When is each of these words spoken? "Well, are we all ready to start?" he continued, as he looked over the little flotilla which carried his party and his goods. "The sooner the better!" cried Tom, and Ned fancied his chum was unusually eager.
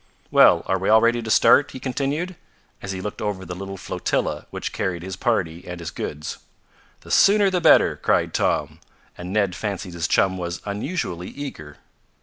"Well, 0.31 0.63
are 0.65 0.79
we 0.79 0.89
all 0.89 0.99
ready 0.99 1.21
to 1.21 1.29
start?" 1.29 1.69
he 1.69 1.79
continued, 1.79 2.35
as 2.81 2.91
he 2.91 2.99
looked 3.01 3.21
over 3.21 3.45
the 3.45 3.53
little 3.53 3.77
flotilla 3.77 4.47
which 4.49 4.73
carried 4.73 5.03
his 5.03 5.15
party 5.15 5.63
and 5.67 5.79
his 5.79 5.91
goods. 5.91 6.39
"The 7.01 7.11
sooner 7.11 7.51
the 7.51 7.61
better!" 7.61 7.97
cried 7.97 8.33
Tom, 8.33 8.79
and 9.15 9.31
Ned 9.31 9.53
fancied 9.55 9.93
his 9.93 10.07
chum 10.07 10.39
was 10.39 10.59
unusually 10.65 11.27
eager. 11.29 11.77